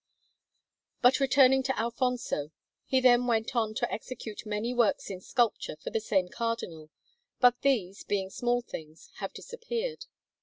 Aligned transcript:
But 1.03 1.19
returning 1.19 1.61
to 1.61 1.79
Alfonso; 1.79 2.49
he 2.87 2.99
then 3.01 3.27
went 3.27 3.55
on 3.55 3.75
to 3.75 3.93
execute 3.93 4.47
many 4.47 4.73
works 4.73 5.11
in 5.11 5.21
sculpture 5.21 5.75
for 5.75 5.91
the 5.91 5.99
same 5.99 6.27
Cardinal, 6.27 6.89
but 7.39 7.61
these, 7.61 8.03
being 8.03 8.31
small 8.31 8.63
things, 8.63 9.11
have 9.17 9.31
disappeared. 9.31 10.07